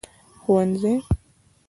[0.41, 0.93] ښوونځي